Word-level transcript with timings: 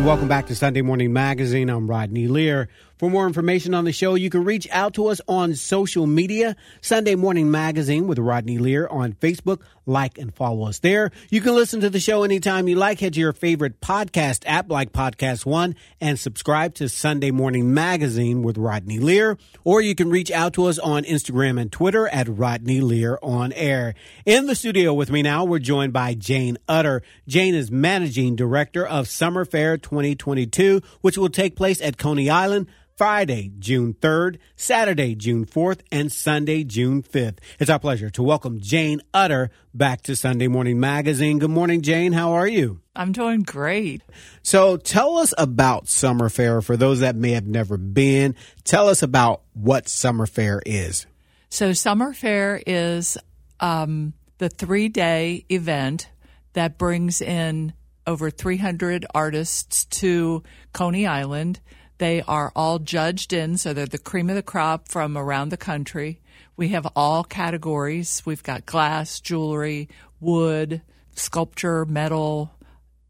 morning. 0.00 0.08
Welcome 0.08 0.28
back 0.28 0.46
to 0.46 0.54
Sunday 0.54 0.80
Morning 0.82 1.12
Magazine. 1.12 1.68
I'm 1.68 1.86
Rodney 1.86 2.26
Lear. 2.26 2.68
For 3.00 3.08
more 3.08 3.26
information 3.26 3.72
on 3.72 3.86
the 3.86 3.92
show, 3.92 4.14
you 4.14 4.28
can 4.28 4.44
reach 4.44 4.68
out 4.70 4.92
to 4.92 5.06
us 5.06 5.22
on 5.26 5.54
social 5.54 6.06
media. 6.06 6.54
Sunday 6.82 7.14
Morning 7.14 7.50
Magazine 7.50 8.06
with 8.06 8.18
Rodney 8.18 8.58
Lear 8.58 8.86
on 8.88 9.14
Facebook. 9.14 9.62
Like 9.86 10.18
and 10.18 10.34
follow 10.34 10.68
us 10.68 10.80
there. 10.80 11.10
You 11.30 11.40
can 11.40 11.54
listen 11.54 11.80
to 11.80 11.88
the 11.88 11.98
show 11.98 12.24
anytime 12.24 12.68
you 12.68 12.76
like. 12.76 13.00
Head 13.00 13.14
to 13.14 13.20
your 13.20 13.32
favorite 13.32 13.80
podcast 13.80 14.42
app 14.46 14.70
like 14.70 14.92
Podcast 14.92 15.46
One 15.46 15.76
and 15.98 16.18
subscribe 16.18 16.74
to 16.74 16.90
Sunday 16.90 17.30
Morning 17.30 17.72
Magazine 17.72 18.42
with 18.42 18.58
Rodney 18.58 18.98
Lear. 18.98 19.38
Or 19.64 19.80
you 19.80 19.94
can 19.94 20.10
reach 20.10 20.30
out 20.30 20.52
to 20.52 20.66
us 20.66 20.78
on 20.78 21.04
Instagram 21.04 21.58
and 21.58 21.72
Twitter 21.72 22.06
at 22.06 22.28
Rodney 22.28 22.82
Lear 22.82 23.18
on 23.22 23.54
air. 23.54 23.94
In 24.26 24.46
the 24.46 24.54
studio 24.54 24.92
with 24.92 25.10
me 25.10 25.22
now, 25.22 25.44
we're 25.44 25.58
joined 25.58 25.94
by 25.94 26.12
Jayne 26.12 26.58
Utter. 26.68 27.00
Jayne 27.26 27.54
is 27.54 27.70
managing 27.70 28.36
director 28.36 28.86
of 28.86 29.06
Summerfair 29.06 29.80
2022, 29.80 30.82
which 31.00 31.16
will 31.16 31.30
take 31.30 31.56
place 31.56 31.80
at 31.80 31.96
Coney 31.96 32.28
Island 32.28 32.66
Friday, 33.00 33.50
June 33.58 33.94
3rd, 33.94 34.36
Saturday, 34.56 35.14
June 35.14 35.46
4th, 35.46 35.80
and 35.90 36.12
Sunday, 36.12 36.64
June 36.64 37.02
5th. 37.02 37.38
It's 37.58 37.70
our 37.70 37.78
pleasure 37.78 38.10
to 38.10 38.22
welcome 38.22 38.60
Jayne 38.60 39.00
Utter 39.14 39.48
back 39.72 40.02
to 40.02 40.14
Sunday 40.14 40.48
Morning 40.48 40.78
Magazine. 40.78 41.38
Good 41.38 41.48
morning, 41.48 41.80
Jayne. 41.80 42.12
How 42.12 42.32
are 42.32 42.46
you? 42.46 42.82
I'm 42.94 43.12
doing 43.12 43.40
great. 43.40 44.02
So 44.42 44.76
tell 44.76 45.16
us 45.16 45.32
about 45.38 45.86
Summerfair 45.86 46.62
for 46.62 46.76
those 46.76 47.00
that 47.00 47.16
may 47.16 47.30
have 47.30 47.46
never 47.46 47.78
been. 47.78 48.34
Tell 48.64 48.86
us 48.86 49.02
about 49.02 49.44
what 49.54 49.86
Summerfair 49.86 50.60
is. 50.66 51.06
So, 51.48 51.70
Summerfair 51.70 52.62
is 52.66 53.16
um, 53.60 54.12
the 54.36 54.50
three 54.50 54.90
day 54.90 55.46
event 55.48 56.10
that 56.52 56.76
brings 56.76 57.22
in 57.22 57.72
over 58.06 58.30
300 58.30 59.06
artists 59.14 59.86
to 59.86 60.42
Coney 60.74 61.06
Island 61.06 61.60
they 62.00 62.22
are 62.22 62.50
all 62.56 62.78
judged 62.78 63.34
in, 63.34 63.58
so 63.58 63.74
they're 63.74 63.84
the 63.84 63.98
cream 63.98 64.30
of 64.30 64.34
the 64.34 64.42
crop 64.42 64.88
from 64.88 65.18
around 65.18 65.50
the 65.50 65.58
country. 65.58 66.22
We 66.56 66.68
have 66.68 66.88
all 66.96 67.24
categories. 67.24 68.22
We've 68.24 68.42
got 68.42 68.64
glass, 68.64 69.20
jewelry, 69.20 69.90
wood, 70.18 70.80
sculpture, 71.14 71.84
metal, 71.84 72.52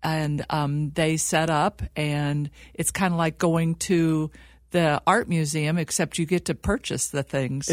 and 0.02 0.44
um, 0.50 0.90
they 0.90 1.18
set 1.18 1.50
up, 1.50 1.82
and 1.94 2.50
it's 2.74 2.90
kind 2.90 3.14
of 3.14 3.18
like 3.18 3.38
going 3.38 3.76
to 3.76 4.32
the 4.70 5.00
art 5.06 5.28
museum, 5.28 5.78
except 5.78 6.18
you 6.18 6.26
get 6.26 6.46
to 6.46 6.54
purchase 6.54 7.08
the 7.08 7.22
things. 7.22 7.68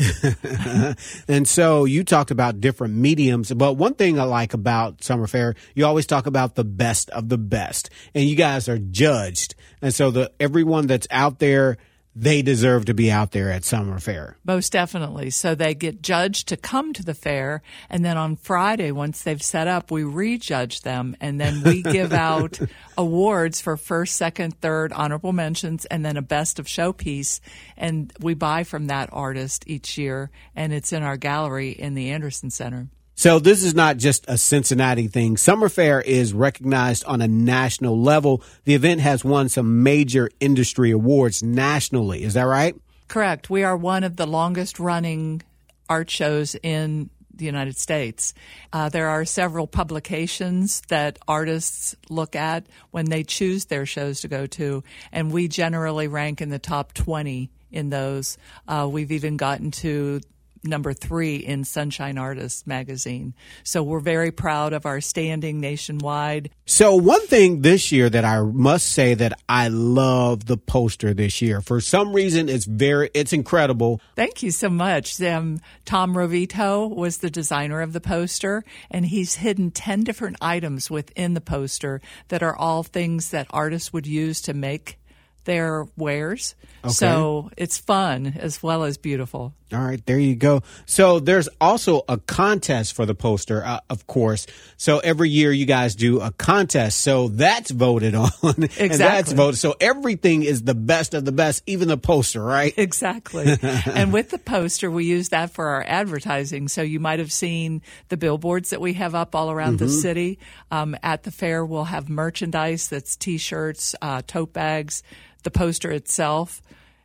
and 1.28 1.48
so 1.48 1.86
you 1.86 2.04
talked 2.04 2.32
about 2.32 2.60
different 2.60 2.96
mediums, 2.96 3.52
but 3.54 3.74
one 3.74 3.94
thing 3.94 4.20
I 4.20 4.24
like 4.24 4.54
about 4.54 5.00
Summerfair, 5.00 5.56
you 5.76 5.86
always 5.86 6.06
talk 6.06 6.26
about 6.26 6.56
the 6.56 6.64
best 6.64 7.10
of 7.12 7.30
the 7.30 7.38
best, 7.38 7.90
and 8.14 8.28
you 8.28 8.36
guys 8.36 8.68
are 8.68 8.80
judged. 8.80 9.56
And 9.82 9.94
so 9.94 10.12
the 10.12 10.32
everyone 10.40 10.88
that's 10.88 11.08
out 11.12 11.40
there 11.40 11.78
they 12.20 12.42
deserve 12.42 12.86
to 12.86 12.96
be 12.96 13.12
out 13.12 13.32
there 13.32 13.52
at 13.52 13.62
Summerfair. 13.62 14.36
Most 14.44 14.72
definitely. 14.72 15.30
So 15.30 15.54
they 15.54 15.76
get 15.76 16.02
judged 16.02 16.48
to 16.48 16.58
come 16.58 16.92
to 16.94 17.04
the 17.04 17.14
fair, 17.14 17.62
and 17.90 18.04
then 18.04 18.18
on 18.18 18.36
Friday, 18.36 18.92
once 18.92 19.22
they've 19.22 19.42
set 19.42 19.68
up, 19.68 19.92
we 19.92 20.04
rejudge 20.04 20.82
them, 20.82 21.16
and 21.22 21.40
then 21.40 21.62
we 21.64 21.82
give 21.84 22.14
out 22.14 22.60
awards 22.98 23.62
for 23.62 23.78
first, 23.78 24.16
second, 24.16 24.60
third, 24.62 24.92
honorable 24.94 25.32
mentions, 25.32 25.86
and 25.86 26.04
then 26.04 26.18
a 26.18 26.22
best 26.24 26.58
of 26.58 26.68
show 26.68 26.92
piece. 26.92 27.40
And 27.78 28.12
we 28.20 28.34
buy 28.34 28.64
from 28.64 28.88
that 28.88 29.10
artist 29.12 29.64
each 29.68 29.98
year, 29.98 30.32
and 30.56 30.74
it's 30.74 30.92
in 30.92 31.04
our 31.04 31.18
gallery 31.18 31.70
in 31.70 31.94
the 31.94 32.10
Anderson 32.10 32.50
Center. 32.50 32.88
So 33.18 33.40
this 33.40 33.64
is 33.64 33.74
not 33.74 33.98
just 33.98 34.26
a 34.28 34.38
Cincinnati 34.38 35.08
thing. 35.08 35.38
Summerfair 35.38 36.04
is 36.04 36.34
recognized 36.34 37.04
on 37.06 37.20
a 37.20 37.28
national 37.28 38.00
level. 38.00 38.44
The 38.66 38.76
event 38.76 39.02
has 39.02 39.26
won 39.26 39.50
some 39.50 39.82
major 39.82 40.30
industry 40.40 40.92
awards 40.92 41.42
nationally. 41.42 42.24
Is 42.24 42.36
that 42.36 42.44
right? 42.44 42.76
Correct. 43.08 43.50
We 43.50 43.64
are 43.64 43.76
one 43.76 44.04
of 44.04 44.18
the 44.18 44.28
longest 44.28 44.80
running 44.80 45.42
art 45.90 46.12
shows 46.12 46.56
in 46.62 47.10
the 47.34 47.46
United 47.46 47.76
States. 47.76 48.36
Uh, 48.72 48.90
there 48.90 49.08
are 49.08 49.26
several 49.26 49.66
publications 49.66 50.84
that 50.90 51.18
artists 51.28 51.96
look 52.10 52.36
at 52.36 52.68
when 52.92 53.06
they 53.06 53.24
choose 53.24 53.66
their 53.66 53.88
shows 53.88 54.22
to 54.22 54.28
go 54.28 54.46
to, 54.46 54.84
and 55.12 55.32
we 55.32 55.48
generally 55.48 56.08
rank 56.08 56.40
in 56.40 56.50
the 56.50 56.60
top 56.60 56.94
20 56.94 57.50
in 57.72 57.90
those. 57.90 58.38
Uh, 58.68 58.88
we've 58.90 59.12
even 59.12 59.38
gotten 59.38 59.72
to 59.72 60.22
number 60.68 60.94
three 60.94 61.38
in 61.38 61.64
Sunshine 61.64 62.18
Artist 62.18 62.68
magazine. 62.68 63.34
So 63.64 63.84
we're 63.84 64.00
very 64.00 64.32
proud 64.32 64.74
of 64.74 64.86
our 64.86 65.02
standing 65.02 65.60
nationwide. 65.60 66.50
So 66.66 66.96
one 66.96 67.26
thing 67.28 67.62
this 67.62 67.92
year 67.92 68.10
that 68.10 68.26
I 68.26 68.42
must 68.42 68.88
say 68.88 69.14
that 69.16 69.40
I 69.48 69.68
love 69.70 70.46
the 70.46 70.58
poster 70.58 71.14
this 71.14 71.42
year. 71.42 71.62
For 71.62 71.82
some 71.82 72.14
reason, 72.14 72.50
it's 72.50 72.66
very, 72.66 73.10
it's 73.14 73.34
incredible. 73.34 74.02
Thank 74.16 74.44
you 74.44 74.52
so 74.52 74.70
much. 74.70 75.22
Um, 75.22 75.60
Tom 75.86 76.14
Rovito 76.14 76.94
was 76.94 77.18
the 77.18 77.30
designer 77.30 77.82
of 77.82 77.94
the 77.94 78.02
poster 78.02 78.64
and 78.92 79.06
he's 79.06 79.36
hidden 79.36 79.72
10 79.72 80.04
different 80.04 80.38
items 80.42 80.90
within 80.90 81.34
the 81.34 81.42
poster 81.42 82.02
that 82.28 82.44
are 82.44 82.56
all 82.56 82.84
things 82.84 83.32
that 83.32 83.48
artists 83.50 83.94
would 83.94 84.08
use 84.08 84.42
to 84.42 84.54
make 84.54 85.00
their 85.48 85.88
wares. 85.96 86.56
Okay. 86.84 86.94
So 86.94 87.50
it's 87.58 87.78
fun 87.78 88.36
as 88.38 88.62
well 88.62 88.84
as 88.84 88.98
beautiful. 88.98 89.54
All 89.74 89.82
right, 89.82 90.06
there 90.06 90.20
you 90.20 90.36
go. 90.36 90.62
So 90.86 91.20
there's 91.20 91.50
also 91.60 92.04
a 92.08 92.18
contest 92.18 92.94
for 92.94 93.06
the 93.06 93.16
poster, 93.16 93.66
uh, 93.66 93.80
of 93.90 94.08
course. 94.08 94.48
So 94.78 95.00
every 95.00 95.30
year 95.30 95.52
you 95.52 95.66
guys 95.66 95.96
do 95.96 96.22
a 96.22 96.32
contest. 96.32 97.02
So 97.02 97.28
that's 97.28 97.72
voted 97.72 98.16
on. 98.16 98.30
Exactly. 98.44 98.98
that's 98.98 99.32
voted. 99.34 99.60
So 99.60 99.76
everything 99.82 100.44
is 100.44 100.64
the 100.64 100.76
best 100.76 101.14
of 101.14 101.26
the 101.26 101.34
best, 101.34 101.64
even 101.66 101.90
the 101.90 101.98
poster, 101.98 102.42
right? 102.42 102.74
Exactly. 102.78 103.58
and 103.62 104.14
with 104.14 104.30
the 104.30 104.38
poster, 104.38 104.90
we 104.90 105.04
use 105.04 105.30
that 105.30 105.52
for 105.52 105.68
our 105.68 105.84
advertising. 105.86 106.70
So 106.70 106.82
you 106.82 107.02
might 107.02 107.20
have 107.20 107.32
seen 107.32 107.82
the 108.08 108.18
billboards 108.18 108.70
that 108.70 108.80
we 108.80 108.94
have 108.94 109.16
up 109.16 109.36
all 109.36 109.52
around 109.52 109.80
mm-hmm. 109.80 109.86
the 109.86 109.92
city. 109.92 110.40
Um, 110.72 110.96
at 111.04 111.24
the 111.24 111.32
fair, 111.32 111.66
we'll 111.66 111.86
have 111.86 112.08
merchandise 112.08 112.88
that's 112.88 113.18
t-shirts, 113.18 113.96
uh, 114.02 114.22
tote 114.26 114.54
bags, 114.54 115.04
the 115.44 115.52
poster 115.52 115.92
itself. 115.92 116.62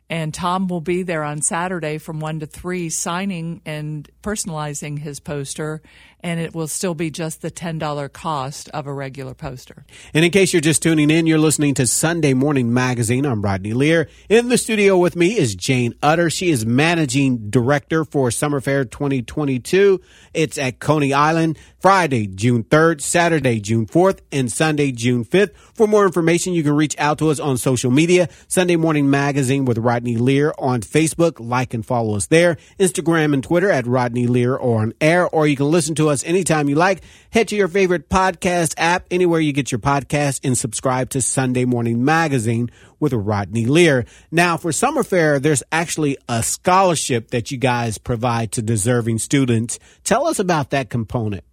And 0.09 0.33
Tom 0.33 0.67
will 0.67 0.81
be 0.81 1.03
there 1.03 1.23
on 1.23 1.41
Saturday 1.41 1.97
from 1.97 2.19
1 2.19 2.41
to 2.41 2.45
3 2.45 2.89
signing 2.89 3.61
and 3.65 4.07
personalizing 4.21 4.99
his 4.99 5.19
poster 5.19 5.81
and 6.23 6.39
it 6.39 6.55
will 6.55 6.69
still 6.69 6.95
be 6.95 7.11
just 7.11 7.41
the 7.41 7.51
$10 7.51 8.13
cost 8.13 8.69
of 8.69 8.87
a 8.87 8.93
regular 8.93 9.33
poster. 9.33 9.85
And 10.13 10.23
in 10.23 10.31
case 10.31 10.53
you're 10.53 10.61
just 10.61 10.81
tuning 10.81 11.11
in, 11.11 11.27
you're 11.27 11.37
listening 11.37 11.73
to 11.75 11.85
Sunday 11.85 12.33
Morning 12.33 12.73
Magazine. 12.73 13.25
I'm 13.25 13.41
Rodney 13.41 13.73
Lear. 13.73 14.07
In 14.29 14.47
the 14.47 14.57
studio 14.57 14.97
with 14.97 15.17
me 15.17 15.37
is 15.37 15.53
Jayne 15.53 15.93
Utter. 16.01 16.29
She 16.29 16.49
is 16.49 16.65
managing 16.65 17.49
director 17.49 18.05
for 18.05 18.29
Summerfair 18.29 18.89
2022. 18.89 19.99
It's 20.33 20.57
at 20.57 20.79
Coney 20.79 21.13
Island, 21.13 21.59
Friday, 21.79 22.27
June 22.27 22.63
3rd, 22.63 23.01
Saturday, 23.01 23.59
June 23.59 23.85
4th, 23.85 24.19
and 24.31 24.49
Sunday, 24.49 24.93
June 24.93 25.25
5th. 25.25 25.53
For 25.73 25.87
more 25.87 26.05
information, 26.05 26.53
you 26.53 26.63
can 26.63 26.73
reach 26.73 26.95
out 26.97 27.17
to 27.17 27.29
us 27.29 27.39
on 27.41 27.57
social 27.57 27.91
media, 27.91 28.29
Sunday 28.47 28.77
Morning 28.77 29.09
Magazine 29.09 29.65
with 29.65 29.77
Rodney 29.77 30.15
Lear 30.15 30.53
on 30.57 30.81
Facebook. 30.81 31.39
Like 31.39 31.73
and 31.73 31.85
follow 31.85 32.15
us 32.15 32.27
there. 32.27 32.57
Instagram 32.79 33.33
and 33.33 33.43
Twitter 33.43 33.69
at 33.69 33.85
Rodney 33.85 34.27
Lear 34.27 34.57
on 34.57 34.93
air, 35.01 35.27
or 35.27 35.45
you 35.45 35.57
can 35.57 35.69
listen 35.69 35.93
to 35.95 36.09
us 36.09 36.12
us 36.13 36.23
anytime 36.23 36.69
you 36.69 36.75
like. 36.75 37.03
Head 37.31 37.49
to 37.49 37.57
your 37.57 37.67
favorite 37.67 38.07
podcast 38.07 38.75
app, 38.77 39.05
anywhere 39.11 39.41
you 39.41 39.51
get 39.51 39.71
your 39.71 39.79
podcast, 39.79 40.39
and 40.45 40.57
subscribe 40.57 41.09
to 41.09 41.21
Sunday 41.21 41.65
Morning 41.65 42.05
Magazine 42.05 42.69
with 42.99 43.11
Rodney 43.11 43.65
Lear. 43.65 44.05
Now, 44.31 44.55
for 44.55 44.71
Summerfair, 44.71 45.41
there's 45.41 45.63
actually 45.71 46.17
a 46.29 46.41
scholarship 46.41 47.31
that 47.31 47.51
you 47.51 47.57
guys 47.57 47.97
provide 47.97 48.53
to 48.53 48.61
deserving 48.61 49.17
students. 49.17 49.79
Tell 50.05 50.27
us 50.27 50.39
about 50.39 50.69
that 50.69 50.89
component. 50.89 51.43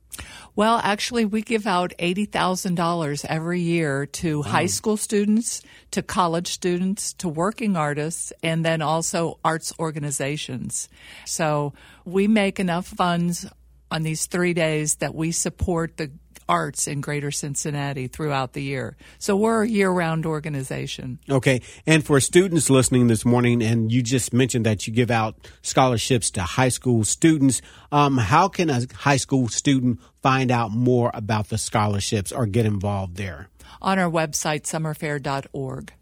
Well, 0.56 0.80
actually, 0.82 1.24
we 1.24 1.42
give 1.42 1.66
out 1.66 1.92
$80,000 1.98 3.24
every 3.24 3.60
year 3.60 4.06
to 4.06 4.40
wow. 4.40 4.42
high 4.42 4.66
school 4.66 4.96
students, 4.96 5.62
to 5.92 6.02
college 6.02 6.48
students, 6.48 7.12
to 7.14 7.28
working 7.28 7.76
artists, 7.76 8.32
and 8.42 8.64
then 8.64 8.82
also 8.82 9.38
arts 9.44 9.72
organizations. 9.78 10.88
So 11.24 11.72
we 12.04 12.28
make 12.28 12.58
enough 12.60 12.86
funds 12.86 13.46
on 13.90 14.02
these 14.02 14.26
three 14.26 14.54
days 14.54 14.96
that 14.96 15.14
we 15.14 15.32
support 15.32 15.96
the 15.96 16.10
arts 16.50 16.88
in 16.88 17.00
greater 17.00 17.30
Cincinnati 17.30 18.08
throughout 18.08 18.54
the 18.54 18.62
year. 18.62 18.96
So 19.18 19.36
we're 19.36 19.62
a 19.62 19.68
year 19.68 19.88
round 19.88 20.26
organization. 20.26 21.20
Okay. 21.30 21.62
And 21.86 22.04
for 22.04 22.18
students 22.18 22.68
listening 22.68 23.06
this 23.06 23.24
morning, 23.24 23.62
and 23.62 23.90
you 23.90 24.02
just 24.02 24.32
mentioned 24.32 24.66
that 24.66 24.86
you 24.86 24.92
give 24.92 25.12
out 25.12 25.36
scholarships 25.62 26.30
to 26.32 26.42
high 26.42 26.68
school 26.68 27.04
students, 27.04 27.62
um, 27.92 28.18
how 28.18 28.48
can 28.48 28.68
a 28.68 28.80
high 28.94 29.16
school 29.16 29.48
student 29.48 30.00
find 30.22 30.50
out 30.50 30.72
more 30.72 31.12
about 31.14 31.48
the 31.48 31.58
scholarships 31.58 32.32
or 32.32 32.46
get 32.46 32.66
involved 32.66 33.16
there? 33.16 33.48
On 33.80 33.98
our 33.98 34.10
website, 34.10 34.62
summerfair.org. 34.62 35.92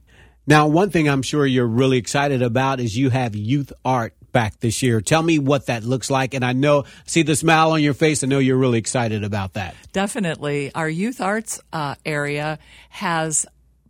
Now, 0.46 0.67
one 0.67 0.88
thing 0.88 1.11
I'm 1.11 1.20
sure 1.20 1.44
you're 1.44 1.67
really 1.67 1.99
excited 1.99 2.40
about 2.40 2.81
is 2.81 2.96
you 2.96 3.11
have 3.11 3.37
youth 3.37 3.70
art 3.85 4.14
back 4.33 4.61
this 4.61 4.83
year. 4.83 5.01
Tell 5.01 5.23
me 5.23 5.39
what 5.39 5.67
that 5.67 5.85
looks 5.85 6.11
like. 6.11 6.35
And 6.35 6.45
I 6.45 6.53
know, 6.53 6.85
see 7.07 7.23
the 7.23 7.37
smile 7.37 7.73
on 7.73 7.83
your 7.83 7.95
face. 7.95 8.23
I 8.23 8.27
know 8.27 8.39
you're 8.39 8.57
really 8.57 8.79
excited 8.79 9.25
about 9.25 9.55
that. 9.55 9.75
Definitely. 9.93 10.73
Our 10.75 10.89
youth 10.89 11.21
arts 11.21 11.61
uh, 11.73 11.95
area 12.05 12.59
has 12.91 13.47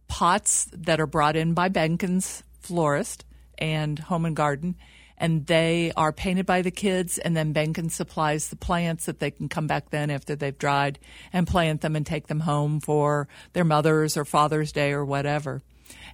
pots 0.07 0.69
that 0.73 1.01
are 1.01 1.07
brought 1.07 1.37
in 1.37 1.55
by 1.55 1.69
Benken's 1.69 2.43
florist 2.61 3.25
and 3.59 3.99
home 3.99 4.25
and 4.25 4.37
garden 4.37 4.77
and 5.19 5.47
they 5.47 5.93
are 5.97 6.13
painted 6.13 6.47
by 6.47 6.63
the 6.63 6.71
kids 6.71 7.19
and 7.19 7.37
then 7.37 7.53
Benkin 7.53 7.91
supplies 7.91 8.49
the 8.49 8.57
plants 8.57 9.07
that 9.07 9.19
they 9.19 9.31
can 9.31 9.49
come 9.49 9.67
back 9.67 9.91
then 9.91 10.11
after 10.11 10.37
they've 10.37 10.57
dried 10.57 10.99
and 11.33 11.47
plant 11.47 11.81
them 11.81 11.97
and 11.97 12.07
take 12.07 12.29
them 12.29 12.41
home 12.41 12.81
for 12.81 13.29
their 13.53 13.65
mother's 13.65 14.17
or 14.17 14.25
father's 14.25 14.73
day 14.73 14.93
or 14.93 15.05
whatever. 15.05 15.61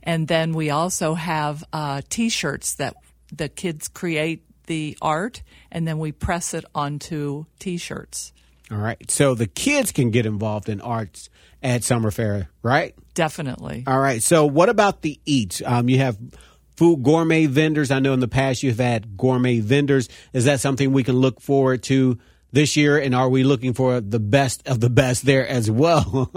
And 0.02 0.26
then 0.28 0.52
we 0.52 0.70
also 0.70 1.14
have 1.14 1.64
uh, 1.72 2.02
t-shirts 2.08 2.74
that 2.74 2.94
the 3.32 3.48
kids 3.48 3.88
create 3.88 4.44
the 4.66 4.96
art 5.02 5.42
and 5.70 5.86
then 5.86 5.98
we 5.98 6.12
press 6.12 6.54
it 6.54 6.64
onto 6.74 7.44
t-shirts. 7.58 8.32
All 8.70 8.78
right. 8.78 9.10
So 9.10 9.34
the 9.34 9.46
kids 9.46 9.92
can 9.92 10.10
get 10.10 10.26
involved 10.26 10.68
in 10.68 10.80
arts 10.80 11.28
at 11.62 11.82
Summerfair, 11.82 12.48
right? 12.62 12.94
Definitely. 13.14 13.84
All 13.86 13.98
right. 13.98 14.22
So 14.22 14.46
what 14.46 14.68
about 14.68 15.02
the 15.02 15.20
eats? 15.26 15.62
Um, 15.64 15.88
you 15.88 15.98
have 15.98 16.18
food 16.76 17.02
gourmet 17.02 17.46
vendors. 17.46 17.90
I 17.90 17.98
know 17.98 18.12
in 18.12 18.20
the 18.20 18.28
past 18.28 18.62
you've 18.62 18.78
had 18.78 19.16
gourmet 19.16 19.60
vendors. 19.60 20.08
Is 20.32 20.46
that 20.46 20.60
something 20.60 20.92
we 20.92 21.04
can 21.04 21.16
look 21.16 21.40
forward 21.40 21.82
to 21.84 22.18
this 22.52 22.76
year? 22.76 22.98
And 22.98 23.14
are 23.14 23.28
we 23.28 23.44
looking 23.44 23.74
for 23.74 24.00
the 24.00 24.20
best 24.20 24.66
of 24.66 24.80
the 24.80 24.90
best 24.90 25.26
there 25.26 25.46
as 25.46 25.70
well? 25.70 26.30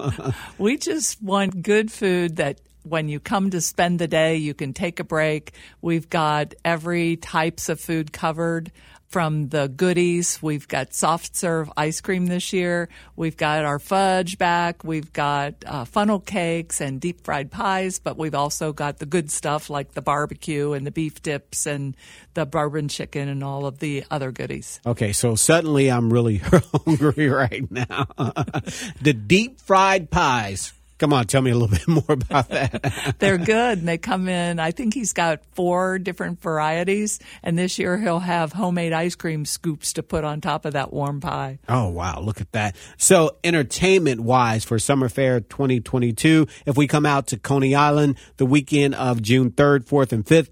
we 0.57 0.77
just 0.77 1.21
want 1.21 1.61
good 1.61 1.91
food 1.91 2.35
that 2.37 2.59
when 2.89 3.09
you 3.09 3.19
come 3.19 3.49
to 3.51 3.61
spend 3.61 3.99
the 3.99 4.07
day, 4.07 4.37
you 4.37 4.53
can 4.53 4.73
take 4.73 4.99
a 4.99 5.03
break. 5.03 5.53
We've 5.81 6.09
got 6.09 6.53
every 6.63 7.17
types 7.17 7.69
of 7.69 7.79
food 7.79 8.11
covered 8.11 8.71
from 9.07 9.47
the 9.49 9.67
goodies. 9.67 10.41
We've 10.41 10.67
got 10.67 10.93
soft 10.93 11.35
serve 11.35 11.71
ice 11.77 12.01
cream 12.01 12.25
this 12.25 12.51
year. 12.51 12.89
We've 13.15 13.37
got 13.37 13.63
our 13.63 13.79
fudge 13.79 14.37
back. 14.37 14.83
We've 14.83 15.11
got 15.13 15.55
uh, 15.65 15.85
funnel 15.85 16.19
cakes 16.19 16.81
and 16.81 16.99
deep 16.99 17.23
fried 17.23 17.51
pies, 17.51 17.99
but 17.99 18.17
we've 18.17 18.35
also 18.35 18.73
got 18.73 18.99
the 18.99 19.05
good 19.05 19.31
stuff 19.31 19.69
like 19.69 19.93
the 19.93 20.01
barbecue 20.01 20.73
and 20.73 20.85
the 20.85 20.91
beef 20.91 21.21
dips 21.21 21.65
and 21.65 21.95
the 22.33 22.45
bourbon 22.45 22.89
chicken 22.89 23.29
and 23.29 23.43
all 23.43 23.65
of 23.65 23.79
the 23.79 24.03
other 24.11 24.31
goodies. 24.31 24.81
Okay, 24.85 25.13
so 25.13 25.35
suddenly 25.35 25.89
I'm 25.89 26.11
really 26.11 26.37
hungry 26.43 27.29
right 27.29 27.69
now. 27.71 28.07
the 29.01 29.13
deep 29.13 29.61
fried 29.61 30.11
pies. 30.11 30.73
Come 30.97 31.13
on, 31.13 31.25
tell 31.25 31.41
me 31.41 31.51
a 31.51 31.57
little 31.57 31.67
bit 31.77 31.87
more 31.87 32.03
about 32.09 32.49
that. 32.49 33.15
They're 33.19 33.37
good. 33.37 33.79
And 33.79 33.87
they 33.87 33.97
come 33.97 34.27
in, 34.27 34.59
I 34.59 34.71
think 34.71 34.93
he's 34.93 35.13
got 35.13 35.41
four 35.53 35.99
different 35.99 36.41
varieties. 36.41 37.19
And 37.43 37.57
this 37.57 37.77
year 37.77 37.97
he'll 37.97 38.19
have 38.19 38.53
homemade 38.53 38.93
ice 38.93 39.15
cream 39.15 39.45
scoops 39.45 39.93
to 39.93 40.03
put 40.03 40.23
on 40.23 40.41
top 40.41 40.65
of 40.65 40.73
that 40.73 40.91
warm 40.91 41.21
pie. 41.21 41.59
Oh, 41.69 41.89
wow. 41.89 42.19
Look 42.19 42.41
at 42.41 42.51
that. 42.53 42.75
So, 42.97 43.37
entertainment 43.43 44.21
wise 44.21 44.63
for 44.63 44.77
Summerfair 44.77 45.47
2022, 45.47 46.47
if 46.65 46.77
we 46.77 46.87
come 46.87 47.05
out 47.05 47.27
to 47.27 47.37
Coney 47.37 47.75
Island 47.75 48.17
the 48.37 48.45
weekend 48.45 48.95
of 48.95 49.21
June 49.21 49.51
3rd, 49.51 49.85
4th, 49.85 50.11
and 50.11 50.25
5th, 50.25 50.49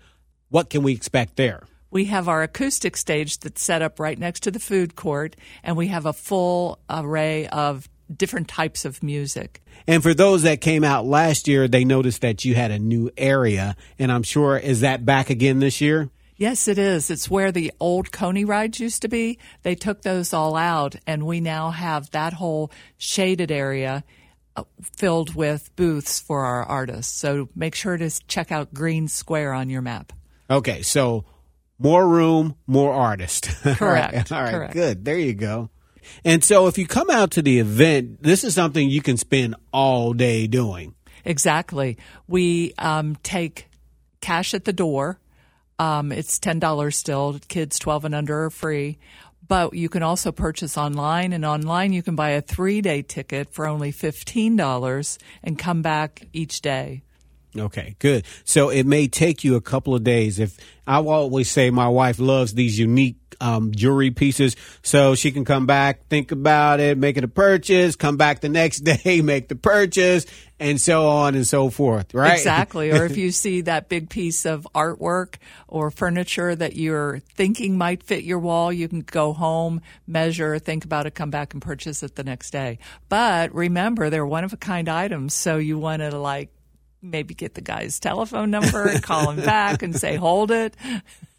what 0.50 0.70
can 0.70 0.84
we 0.84 0.94
expect 0.94 1.36
there? 1.36 1.64
we 1.96 2.04
have 2.04 2.28
our 2.28 2.44
acoustic 2.44 2.98
stage 2.98 3.40
that's 3.40 3.62
set 3.62 3.82
up 3.82 4.02
right 4.02 4.20
next 4.20 4.42
to 4.42 4.52
the 4.52 4.60
food 4.60 4.98
court, 4.98 5.34
and 5.64 5.78
we 5.78 5.88
have 5.88 6.06
a 6.06 6.12
full 6.12 6.78
array 6.90 7.48
of 7.48 7.88
different 8.14 8.48
types 8.48 8.86
of 8.86 9.02
music. 9.04 9.62
And 9.88 10.02
for 10.02 10.14
those 10.14 10.44
that 10.44 10.62
came 10.62 10.84
out 10.84 11.06
last 11.06 11.48
year, 11.48 11.68
they 11.68 11.86
noticed 11.86 12.22
that 12.22 12.46
you 12.46 12.56
had 12.56 12.72
a 12.72 12.80
new 12.80 13.12
area. 13.18 13.76
And 14.00 14.12
I'm 14.12 14.24
sure, 14.24 14.58
is 14.58 14.82
that 14.82 15.06
back 15.06 15.30
again 15.30 15.60
this 15.60 15.82
year? 15.82 16.10
Yes, 16.38 16.68
it 16.68 16.78
is. 16.78 17.10
It's 17.10 17.30
where 17.30 17.52
the 17.52 17.72
old 17.80 18.12
Coney 18.12 18.44
rides 18.44 18.80
used 18.80 19.02
to 19.04 19.08
be. 19.08 19.40
They 19.64 19.76
took 19.76 20.02
those 20.02 20.34
all 20.34 20.58
out, 20.58 20.96
and 21.08 21.26
we 21.26 21.40
now 21.40 21.70
have 21.72 22.12
that 22.12 22.34
whole 22.34 22.72
shaded 22.98 23.52
area 23.52 24.04
uh, 24.58 24.64
filled 24.82 25.34
with 25.34 25.74
booths 25.78 26.20
for 26.20 26.44
our 26.44 26.64
artists. 26.64 27.16
So 27.16 27.48
make 27.56 27.74
sure 27.74 27.96
to 27.96 28.10
check 28.28 28.52
out 28.52 28.74
Green 28.74 29.08
Square 29.08 29.54
on 29.54 29.70
your 29.70 29.82
map. 29.82 30.12
Okay, 30.50 30.82
so 30.82 31.24
more 31.80 32.08
room, 32.08 32.56
more 32.68 32.94
artists. 32.94 33.48
Correct. 33.76 33.80
all 33.80 33.88
right, 33.88 34.32
all 34.32 34.44
right 34.44 34.54
Correct. 34.54 34.74
good. 34.74 35.06
There 35.06 35.18
you 35.18 35.34
go. 35.34 35.70
And 36.24 36.44
so 36.44 36.68
if 36.68 36.78
you 36.78 36.88
come 36.88 37.10
out 37.10 37.32
to 37.32 37.42
the 37.42 37.60
event, 37.60 38.22
this 38.22 38.44
is 38.44 38.54
something 38.56 38.90
you 38.90 39.02
can 39.02 39.18
spend 39.18 39.56
all 39.72 40.14
day 40.14 40.48
doing. 40.48 40.96
Exactly. 41.24 41.98
We 42.28 42.74
um, 42.78 43.18
take 43.24 43.68
cash 44.22 44.54
at 44.54 44.66
the 44.66 44.74
door. 44.74 45.20
Um, 45.78 46.12
it's 46.12 46.40
ten 46.40 46.60
dollars 46.60 46.98
still. 46.98 47.40
Kids 47.48 47.80
twelve 47.80 48.06
and 48.06 48.16
under 48.16 48.46
are 48.46 48.50
free. 48.50 48.98
But 49.48 49.74
you 49.74 49.90
can 49.90 50.02
also 50.02 50.32
purchase 50.32 50.76
online, 50.78 51.32
and 51.32 51.46
online 51.46 51.94
you 51.94 52.02
can 52.02 52.16
buy 52.16 52.32
a 52.32 52.42
three 52.42 52.82
day 52.82 53.02
ticket 53.02 53.54
for 53.54 53.68
only 53.68 53.92
fifteen 53.92 54.56
dollars 54.56 55.20
and 55.44 55.60
come 55.60 55.82
back 55.82 56.28
each 56.34 56.62
day. 56.62 57.04
Okay, 57.58 57.96
good. 58.00 58.26
So 58.44 58.70
it 58.70 58.86
may 58.86 59.08
take 59.08 59.44
you 59.44 59.56
a 59.56 59.62
couple 59.62 59.96
of 59.96 60.04
days. 60.04 60.40
If 60.40 60.58
I 60.86 60.98
always 60.98 61.50
say 61.50 61.70
my 61.70 61.88
wife 61.88 62.20
loves 62.20 62.54
these 62.54 62.78
unique 62.78 63.25
um, 63.42 63.72
jewelry 63.72 64.12
pieces, 64.12 64.56
so 64.82 65.16
she 65.16 65.32
can 65.32 65.46
come 65.46 65.66
back, 65.66 66.08
think 66.08 66.32
about 66.32 66.80
it, 66.80 66.98
make 66.98 67.18
it 67.18 67.24
a 67.24 67.28
purchase, 67.28 67.96
come 67.96 68.18
back 68.18 68.42
the 68.42 68.50
next 68.50 68.80
day, 68.84 69.22
make 69.22 69.48
the 69.48 69.56
purchase, 69.56 70.26
and 70.60 70.80
so 70.80 71.08
on 71.08 71.36
and 71.36 71.46
so 71.46 71.70
forth. 71.70 72.14
Right? 72.14 72.34
Exactly. 72.34 72.92
or 72.92 73.06
if 73.06 73.18
you 73.18 73.32
see 73.32 73.62
that 73.62 73.90
big 73.90 74.10
piece 74.10 74.46
of 74.46 74.68
artwork 74.74 75.36
or 75.68 75.92
furniture 75.92 76.56
that 76.56 76.76
you're 76.76 77.20
thinking 77.20 77.78
might 77.78 78.04
fit 78.04 78.24
your 78.24 78.40
wall, 78.40 78.72
you 78.72 78.88
can 78.88 79.02
go 79.02 79.34
home, 79.34 79.82
measure, 80.08 80.60
think 80.60 80.86
about 80.86 81.06
it, 81.06 81.16
come 81.16 81.30
back 81.30 81.54
and 81.54 81.62
purchase 81.62 82.04
it 82.04 82.16
the 82.16 82.24
next 82.24 82.52
day. 82.52 82.80
But 83.10 83.54
remember, 83.54 84.10
they're 84.10 84.26
one 84.26 84.44
of 84.44 84.54
a 84.54 84.58
kind 84.58 84.90
items, 84.90 85.34
so 85.34 85.58
you 85.58 85.78
want 85.78 86.02
to 86.02 86.18
like 86.18 86.50
maybe 87.02 87.34
get 87.34 87.54
the 87.54 87.62
guy's 87.62 88.00
telephone 88.00 88.52
number 88.52 88.88
and 88.88 89.02
call 89.02 89.32
him 89.32 89.38
back 89.46 89.82
and 89.82 89.96
say, 89.96 90.16
hold 90.16 90.52
it. 90.52 90.76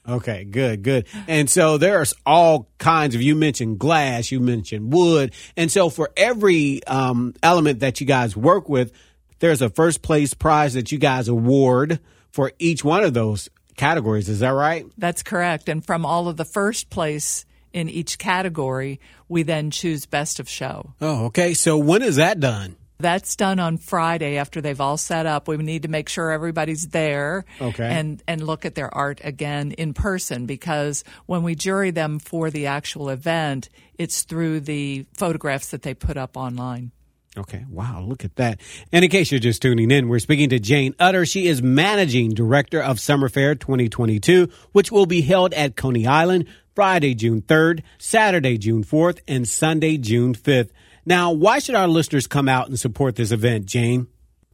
Okay, 0.08 0.44
good, 0.44 0.82
good. 0.82 1.06
And 1.26 1.50
so 1.50 1.78
there's 1.78 2.14
all 2.24 2.68
kinds 2.78 3.14
of, 3.14 3.22
you 3.22 3.34
mentioned 3.34 3.78
glass, 3.78 4.30
you 4.30 4.40
mentioned 4.40 4.92
wood. 4.92 5.32
And 5.56 5.70
so 5.70 5.90
for 5.90 6.10
every 6.16 6.84
um, 6.86 7.34
element 7.42 7.80
that 7.80 8.00
you 8.00 8.06
guys 8.06 8.36
work 8.36 8.68
with, 8.68 8.92
there's 9.38 9.62
a 9.62 9.68
first 9.68 10.02
place 10.02 10.32
prize 10.32 10.74
that 10.74 10.92
you 10.92 10.98
guys 10.98 11.28
award 11.28 12.00
for 12.30 12.52
each 12.58 12.84
one 12.84 13.02
of 13.02 13.14
those 13.14 13.48
categories. 13.76 14.28
Is 14.28 14.40
that 14.40 14.50
right? 14.50 14.86
That's 14.96 15.22
correct. 15.22 15.68
And 15.68 15.84
from 15.84 16.06
all 16.06 16.28
of 16.28 16.36
the 16.36 16.44
first 16.44 16.88
place 16.88 17.44
in 17.72 17.88
each 17.88 18.18
category, 18.18 19.00
we 19.28 19.42
then 19.42 19.70
choose 19.70 20.06
best 20.06 20.40
of 20.40 20.48
show. 20.48 20.94
Oh, 21.00 21.26
okay. 21.26 21.52
So 21.52 21.76
when 21.76 22.02
is 22.02 22.16
that 22.16 22.40
done? 22.40 22.76
That's 22.98 23.36
done 23.36 23.58
on 23.60 23.76
Friday 23.76 24.38
after 24.38 24.60
they've 24.60 24.80
all 24.80 24.96
set 24.96 25.26
up. 25.26 25.48
We 25.48 25.56
need 25.58 25.82
to 25.82 25.88
make 25.88 26.08
sure 26.08 26.30
everybody's 26.30 26.88
there 26.88 27.44
Okay. 27.60 27.84
and, 27.86 28.22
and 28.26 28.46
look 28.46 28.64
at 28.64 28.74
their 28.74 28.92
art 28.94 29.20
again 29.22 29.72
in 29.72 29.92
person 29.92 30.46
because 30.46 31.04
when 31.26 31.42
we 31.42 31.54
jury 31.54 31.90
them 31.90 32.18
for 32.18 32.50
the 32.50 32.66
actual 32.66 33.10
event, 33.10 33.68
it's 33.98 34.22
through 34.22 34.60
the 34.60 35.04
photographs 35.14 35.68
that 35.70 35.82
they 35.82 35.92
put 35.94 36.16
up 36.16 36.36
online. 36.36 36.92
Okay, 37.38 37.66
wow, 37.68 38.00
look 38.00 38.24
at 38.24 38.34
that. 38.36 38.60
And 38.92 39.04
in 39.04 39.10
case 39.10 39.30
you're 39.30 39.38
just 39.38 39.60
tuning 39.60 39.90
in, 39.90 40.08
we're 40.08 40.20
speaking 40.20 40.48
to 40.48 40.58
Jayne 40.58 40.94
Utter. 40.98 41.26
She 41.26 41.48
is 41.48 41.60
managing 41.62 42.30
director 42.30 42.82
of 42.82 42.96
Summerfair 42.96 43.60
2022, 43.60 44.48
which 44.72 44.90
will 44.90 45.04
be 45.04 45.20
held 45.20 45.52
at 45.52 45.76
Coney 45.76 46.06
Island 46.06 46.46
Friday, 46.74 47.14
June 47.14 47.42
3rd, 47.42 47.82
Saturday, 47.98 48.56
June 48.56 48.84
4th, 48.84 49.18
and 49.28 49.46
Sunday, 49.46 49.98
June 49.98 50.34
5th. 50.34 50.70
Now, 51.06 51.30
why 51.30 51.60
should 51.60 51.76
our 51.76 51.86
listeners 51.86 52.26
come 52.26 52.48
out 52.48 52.66
and 52.66 52.78
support 52.78 53.14
this 53.14 53.30
event, 53.30 53.66
Jayne? 53.66 54.08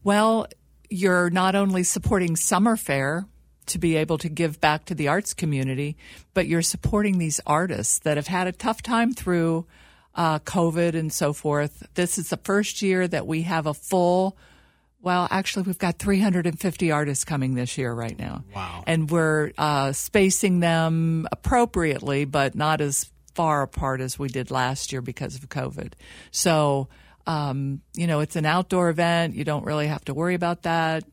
Well, 0.04 0.46
you're 0.90 1.30
not 1.30 1.54
only 1.54 1.82
supporting 1.82 2.34
Summerfair 2.34 3.26
to 3.66 3.78
be 3.78 3.96
able 3.96 4.18
to 4.18 4.28
give 4.28 4.60
back 4.60 4.84
to 4.84 4.94
the 4.94 5.08
arts 5.08 5.32
community, 5.32 5.96
but 6.34 6.46
you're 6.46 6.62
supporting 6.62 7.16
these 7.16 7.40
artists 7.46 8.00
that 8.00 8.18
have 8.18 8.26
had 8.26 8.46
a 8.46 8.52
tough 8.52 8.82
time 8.82 9.14
through 9.14 9.66
uh, 10.14 10.40
COVID 10.40 10.94
and 10.94 11.10
so 11.10 11.32
forth. 11.32 11.86
This 11.94 12.18
is 12.18 12.28
the 12.28 12.36
first 12.36 12.82
year 12.82 13.08
that 13.08 13.26
we 13.26 13.42
have 13.42 13.66
a 13.66 13.72
full. 13.72 14.36
Well, 15.00 15.26
actually, 15.30 15.62
we've 15.62 15.78
got 15.78 15.98
350 15.98 16.90
artists 16.90 17.24
coming 17.24 17.54
this 17.54 17.78
year 17.78 17.92
right 17.92 18.18
now. 18.18 18.44
Wow. 18.54 18.84
And 18.86 19.10
we're 19.10 19.52
uh, 19.56 19.92
spacing 19.92 20.60
them 20.60 21.26
appropriately, 21.32 22.24
but 22.24 22.54
not 22.54 22.80
as 22.80 23.10
far 23.34 23.62
apart 23.62 24.00
as 24.00 24.18
we 24.18 24.28
did 24.28 24.50
last 24.50 24.92
year 24.92 25.02
because 25.02 25.36
of 25.36 25.48
COVID. 25.48 25.92
So, 26.30 26.88
um, 27.26 27.80
you 27.94 28.06
know, 28.06 28.20
it's 28.20 28.36
an 28.36 28.46
outdoor 28.46 28.88
event. 28.88 29.34
You 29.34 29.44
don't 29.44 29.64
really 29.64 29.86
have 29.86 30.04
to 30.06 30.14
worry 30.14 30.34
about 30.34 30.62
that. 30.62 31.04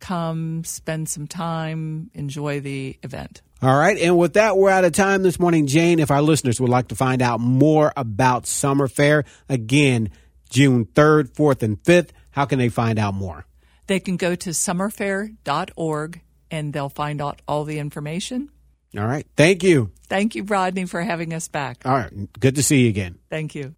Come, 0.00 0.64
spend 0.64 1.08
some 1.08 1.26
time, 1.26 2.10
enjoy 2.14 2.60
the 2.60 2.98
event. 3.02 3.42
All 3.60 3.76
right. 3.76 3.98
And 3.98 4.16
with 4.16 4.34
that, 4.34 4.56
we're 4.56 4.70
out 4.70 4.84
of 4.84 4.92
time 4.92 5.24
this 5.24 5.40
morning. 5.40 5.66
Jayne, 5.66 5.98
if 5.98 6.12
our 6.12 6.22
listeners 6.22 6.60
would 6.60 6.70
like 6.70 6.88
to 6.88 6.94
find 6.94 7.20
out 7.20 7.40
more 7.40 7.92
about 7.96 8.44
Summerfair, 8.44 9.24
again, 9.48 10.10
June 10.48 10.84
3rd, 10.84 11.30
4th, 11.30 11.62
and 11.64 11.82
5th, 11.82 12.10
how 12.30 12.44
can 12.44 12.60
they 12.60 12.68
find 12.68 13.00
out 13.00 13.14
more? 13.14 13.46
They 13.88 13.98
can 13.98 14.16
go 14.16 14.36
to 14.36 14.50
summerfair.org 14.50 16.20
and 16.50 16.72
they'll 16.72 16.88
find 16.88 17.20
out 17.20 17.42
all 17.48 17.64
the 17.64 17.78
information. 17.78 18.50
All 18.96 19.06
right. 19.06 19.26
Thank 19.36 19.62
you. 19.62 19.92
Thank 20.08 20.34
you, 20.34 20.44
Rodney, 20.44 20.86
for 20.86 21.02
having 21.02 21.34
us 21.34 21.48
back. 21.48 21.82
All 21.84 21.92
right. 21.92 22.32
Good 22.40 22.54
to 22.56 22.62
see 22.62 22.82
you 22.82 22.88
again. 22.88 23.18
Thank 23.28 23.54
you. 23.54 23.74